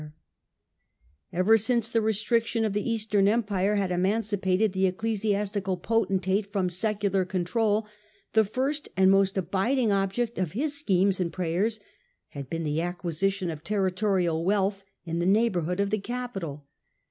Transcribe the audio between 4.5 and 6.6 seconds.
the ecclesiastical potentate